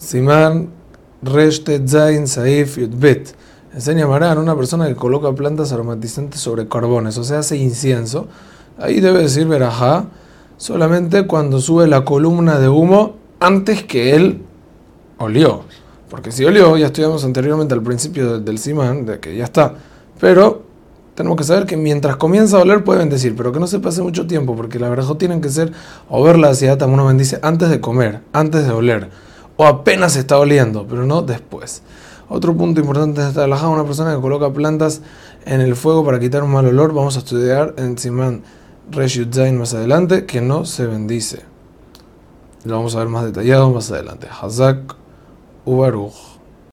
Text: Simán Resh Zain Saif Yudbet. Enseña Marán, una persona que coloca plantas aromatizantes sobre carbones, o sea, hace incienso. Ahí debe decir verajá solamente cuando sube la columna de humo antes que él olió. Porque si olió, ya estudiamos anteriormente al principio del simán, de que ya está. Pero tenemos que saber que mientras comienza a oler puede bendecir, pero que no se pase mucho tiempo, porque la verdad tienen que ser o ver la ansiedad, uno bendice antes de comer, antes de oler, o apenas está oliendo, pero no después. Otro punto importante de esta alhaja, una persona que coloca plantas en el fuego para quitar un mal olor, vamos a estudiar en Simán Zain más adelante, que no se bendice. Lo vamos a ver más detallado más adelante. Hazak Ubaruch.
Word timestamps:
Simán 0.00 0.70
Resh 1.22 1.62
Zain 1.86 2.26
Saif 2.26 2.78
Yudbet. 2.78 3.34
Enseña 3.74 4.06
Marán, 4.06 4.38
una 4.38 4.56
persona 4.56 4.88
que 4.88 4.96
coloca 4.96 5.30
plantas 5.34 5.72
aromatizantes 5.72 6.40
sobre 6.40 6.66
carbones, 6.66 7.18
o 7.18 7.22
sea, 7.22 7.40
hace 7.40 7.58
incienso. 7.58 8.26
Ahí 8.78 9.00
debe 9.00 9.20
decir 9.20 9.46
verajá 9.46 10.06
solamente 10.56 11.26
cuando 11.26 11.60
sube 11.60 11.86
la 11.86 12.04
columna 12.06 12.58
de 12.58 12.70
humo 12.70 13.16
antes 13.40 13.84
que 13.84 14.16
él 14.16 14.42
olió. 15.18 15.64
Porque 16.08 16.32
si 16.32 16.46
olió, 16.46 16.78
ya 16.78 16.86
estudiamos 16.86 17.22
anteriormente 17.26 17.74
al 17.74 17.82
principio 17.82 18.40
del 18.40 18.58
simán, 18.58 19.04
de 19.04 19.20
que 19.20 19.36
ya 19.36 19.44
está. 19.44 19.74
Pero 20.18 20.62
tenemos 21.14 21.36
que 21.36 21.44
saber 21.44 21.66
que 21.66 21.76
mientras 21.76 22.16
comienza 22.16 22.56
a 22.56 22.60
oler 22.60 22.84
puede 22.84 23.00
bendecir, 23.00 23.36
pero 23.36 23.52
que 23.52 23.60
no 23.60 23.66
se 23.66 23.78
pase 23.80 24.00
mucho 24.00 24.26
tiempo, 24.26 24.56
porque 24.56 24.78
la 24.78 24.88
verdad 24.88 25.14
tienen 25.16 25.42
que 25.42 25.50
ser 25.50 25.72
o 26.08 26.22
ver 26.24 26.38
la 26.38 26.48
ansiedad, 26.48 26.80
uno 26.88 27.04
bendice 27.04 27.38
antes 27.42 27.68
de 27.68 27.80
comer, 27.80 28.22
antes 28.32 28.66
de 28.66 28.72
oler, 28.72 29.10
o 29.60 29.66
apenas 29.66 30.16
está 30.16 30.38
oliendo, 30.38 30.86
pero 30.88 31.04
no 31.04 31.20
después. 31.20 31.82
Otro 32.30 32.56
punto 32.56 32.80
importante 32.80 33.20
de 33.20 33.28
esta 33.28 33.44
alhaja, 33.44 33.68
una 33.68 33.84
persona 33.84 34.14
que 34.14 34.20
coloca 34.22 34.50
plantas 34.54 35.02
en 35.44 35.60
el 35.60 35.76
fuego 35.76 36.02
para 36.02 36.18
quitar 36.18 36.42
un 36.42 36.50
mal 36.50 36.64
olor, 36.64 36.94
vamos 36.94 37.16
a 37.16 37.18
estudiar 37.18 37.74
en 37.76 37.98
Simán 37.98 38.42
Zain 38.90 39.58
más 39.58 39.74
adelante, 39.74 40.24
que 40.24 40.40
no 40.40 40.64
se 40.64 40.86
bendice. 40.86 41.42
Lo 42.64 42.76
vamos 42.76 42.94
a 42.96 43.00
ver 43.00 43.08
más 43.08 43.26
detallado 43.26 43.70
más 43.70 43.90
adelante. 43.90 44.28
Hazak 44.30 44.96
Ubaruch. 45.66 46.39